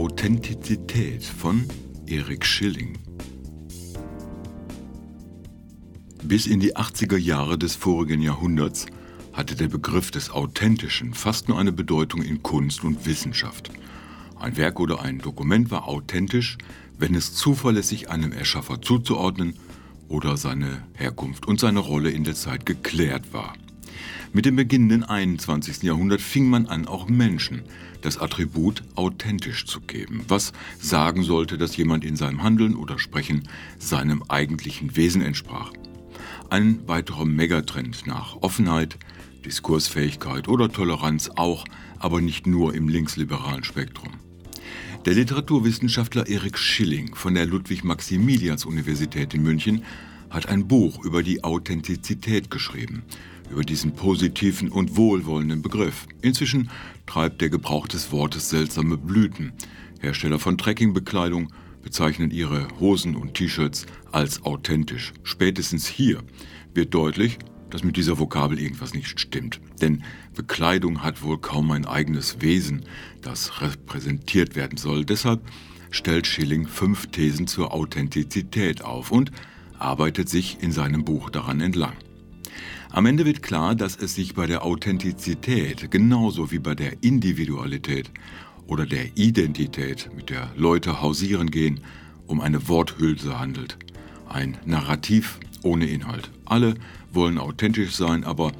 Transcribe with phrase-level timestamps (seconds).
[0.00, 1.66] Authentizität von
[2.06, 2.96] Erik Schilling.
[6.22, 8.86] Bis in die 80er Jahre des vorigen Jahrhunderts
[9.34, 13.72] hatte der Begriff des Authentischen fast nur eine Bedeutung in Kunst und Wissenschaft.
[14.38, 16.56] Ein Werk oder ein Dokument war authentisch,
[16.96, 19.56] wenn es zuverlässig einem Erschaffer zuzuordnen
[20.08, 23.52] oder seine Herkunft und seine Rolle in der Zeit geklärt war.
[24.32, 25.82] Mit dem beginnenden 21.
[25.82, 27.62] Jahrhundert fing man an, auch Menschen
[28.00, 33.48] das Attribut authentisch zu geben, was sagen sollte, dass jemand in seinem Handeln oder Sprechen
[33.78, 35.72] seinem eigentlichen Wesen entsprach.
[36.48, 38.98] Ein weiterer Megatrend nach Offenheit,
[39.44, 41.64] Diskursfähigkeit oder Toleranz auch,
[41.98, 44.12] aber nicht nur im linksliberalen Spektrum.
[45.06, 49.82] Der Literaturwissenschaftler Erik Schilling von der Ludwig-Maximilians-Universität in München
[50.30, 53.02] hat ein Buch über die Authentizität geschrieben,
[53.50, 56.06] über diesen positiven und wohlwollenden Begriff.
[56.22, 56.70] Inzwischen
[57.06, 59.52] treibt der Gebrauch des Wortes seltsame Blüten.
[60.00, 65.12] Hersteller von Trekkingbekleidung bezeichnen ihre Hosen und T-Shirts als authentisch.
[65.22, 66.22] Spätestens hier
[66.74, 67.38] wird deutlich,
[67.70, 69.60] dass mit dieser Vokabel irgendwas nicht stimmt.
[69.80, 70.02] Denn
[70.34, 72.84] Bekleidung hat wohl kaum ein eigenes Wesen,
[73.22, 75.04] das repräsentiert werden soll.
[75.04, 75.40] Deshalb
[75.90, 79.30] stellt Schilling fünf Thesen zur Authentizität auf und
[79.80, 81.94] arbeitet sich in seinem Buch daran entlang.
[82.90, 88.10] Am Ende wird klar, dass es sich bei der Authentizität genauso wie bei der Individualität
[88.66, 91.80] oder der Identität, mit der Leute hausieren gehen,
[92.26, 93.76] um eine Worthülse handelt.
[94.28, 96.30] Ein Narrativ ohne Inhalt.
[96.44, 96.74] Alle
[97.12, 98.52] wollen authentisch sein, aber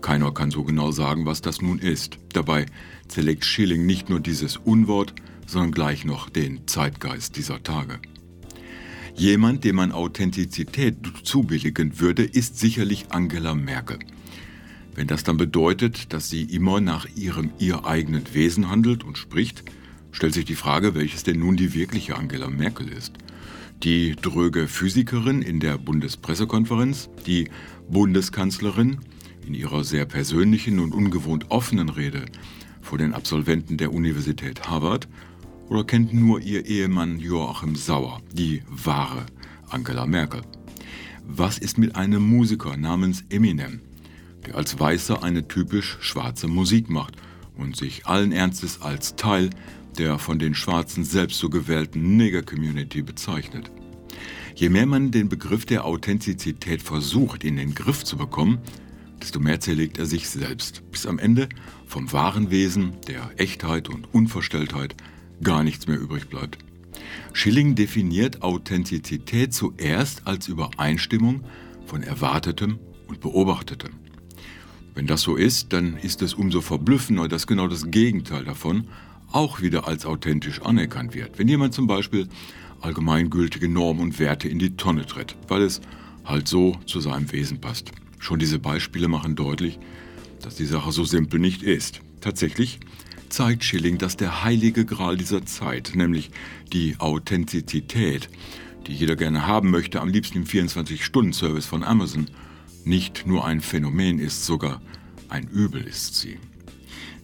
[0.00, 2.18] keiner kann so genau sagen, was das nun ist.
[2.32, 2.66] Dabei
[3.08, 5.14] zerlegt Schilling nicht nur dieses Unwort,
[5.46, 7.98] sondern gleich noch den Zeitgeist dieser Tage.
[9.18, 13.98] Jemand, dem man Authentizität zubilligen würde, ist sicherlich Angela Merkel.
[14.94, 19.64] Wenn das dann bedeutet, dass sie immer nach ihrem ihr eigenen Wesen handelt und spricht,
[20.12, 23.14] stellt sich die Frage, welches denn nun die wirkliche Angela Merkel ist.
[23.82, 27.50] Die dröge Physikerin in der Bundespressekonferenz, die
[27.90, 28.98] Bundeskanzlerin
[29.44, 32.24] in ihrer sehr persönlichen und ungewohnt offenen Rede
[32.80, 35.08] vor den Absolventen der Universität Harvard
[35.68, 39.26] oder kennt nur ihr Ehemann Joachim Sauer, die wahre
[39.68, 40.40] Angela Merkel?
[41.26, 43.80] Was ist mit einem Musiker namens Eminem,
[44.46, 47.16] der als Weißer eine typisch schwarze Musik macht
[47.56, 49.50] und sich allen Ernstes als Teil
[49.98, 53.70] der von den Schwarzen selbst so gewählten Neger-Community bezeichnet?
[54.54, 58.58] Je mehr man den Begriff der Authentizität versucht in den Griff zu bekommen,
[59.20, 61.48] desto mehr zerlegt er sich selbst, bis am Ende
[61.86, 64.96] vom wahren Wesen, der Echtheit und Unverstelltheit
[65.42, 66.58] gar nichts mehr übrig bleibt.
[67.32, 71.44] Schilling definiert Authentizität zuerst als Übereinstimmung
[71.86, 73.92] von Erwartetem und Beobachtetem.
[74.94, 78.88] Wenn das so ist, dann ist es umso verblüffender, dass genau das Gegenteil davon
[79.30, 81.38] auch wieder als authentisch anerkannt wird.
[81.38, 82.28] Wenn jemand zum Beispiel
[82.80, 85.80] allgemeingültige Normen und Werte in die Tonne tritt, weil es
[86.24, 87.92] halt so zu seinem Wesen passt.
[88.18, 89.78] Schon diese Beispiele machen deutlich,
[90.42, 92.00] dass die Sache so simpel nicht ist.
[92.20, 92.80] Tatsächlich
[93.28, 96.30] zeigt Schilling, dass der heilige Gral dieser Zeit, nämlich
[96.72, 98.28] die Authentizität,
[98.86, 102.26] die jeder gerne haben möchte, am liebsten im 24-Stunden-Service von Amazon,
[102.84, 104.80] nicht nur ein Phänomen ist, sogar
[105.28, 106.38] ein Übel ist sie.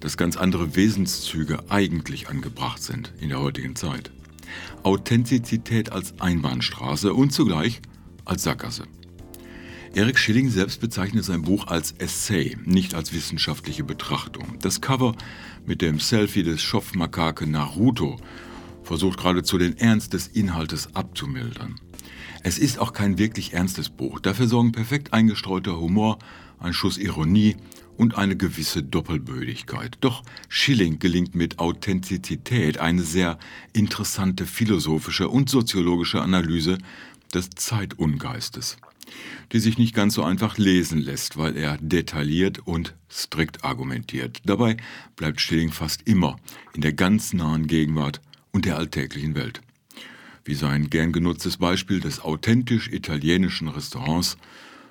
[0.00, 4.10] Dass ganz andere Wesenszüge eigentlich angebracht sind in der heutigen Zeit.
[4.82, 7.80] Authentizität als Einbahnstraße und zugleich
[8.24, 8.84] als Sackgasse.
[9.94, 14.58] Erik Schilling selbst bezeichnet sein Buch als Essay, nicht als wissenschaftliche Betrachtung.
[14.60, 15.14] Das Cover
[15.66, 18.18] mit dem Selfie des Schopfmakake Naruto
[18.82, 21.76] versucht geradezu den Ernst des Inhaltes abzumildern.
[22.42, 24.18] Es ist auch kein wirklich ernstes Buch.
[24.18, 26.18] Dafür sorgen perfekt eingestreuter Humor,
[26.58, 27.56] ein Schuss Ironie
[27.96, 29.98] und eine gewisse Doppelbödigkeit.
[30.00, 33.38] Doch Schilling gelingt mit Authentizität eine sehr
[33.72, 36.78] interessante philosophische und soziologische Analyse
[37.34, 38.76] des Zeitungeistes
[39.52, 44.40] die sich nicht ganz so einfach lesen lässt, weil er detailliert und strikt argumentiert.
[44.44, 44.76] Dabei
[45.16, 46.36] bleibt Stilling fast immer
[46.74, 48.20] in der ganz nahen Gegenwart
[48.52, 49.60] und der alltäglichen Welt.
[50.44, 54.36] Wie sein gern genutztes Beispiel des authentisch italienischen Restaurants,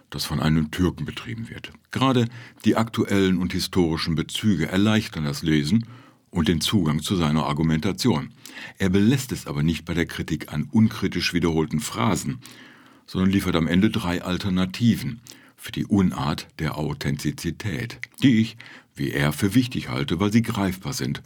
[0.09, 1.71] das von einem Türken betrieben wird.
[1.91, 2.27] Gerade
[2.65, 5.85] die aktuellen und historischen Bezüge erleichtern das Lesen
[6.33, 8.31] und den Zugang zu seiner Argumentation.
[8.79, 12.39] Er belässt es aber nicht bei der Kritik an unkritisch wiederholten Phrasen,
[13.05, 15.21] sondern liefert am Ende drei Alternativen
[15.55, 18.57] für die Unart der Authentizität, die ich,
[18.95, 21.21] wie er, für wichtig halte, weil sie greifbar sind,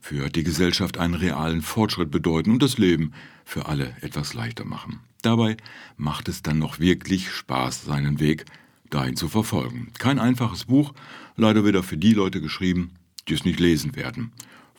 [0.00, 3.12] für die Gesellschaft einen realen Fortschritt bedeuten und das Leben
[3.44, 5.00] für alle etwas leichter machen.
[5.22, 5.56] Dabei
[5.96, 8.44] macht es dann noch wirklich Spaß, seinen Weg
[8.90, 9.92] dahin zu verfolgen.
[9.98, 10.94] Kein einfaches Buch,
[11.36, 12.92] leider wieder für die Leute geschrieben,
[13.28, 14.32] die es nicht lesen werden,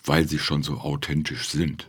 [0.04, 1.88] weil sie schon so authentisch sind.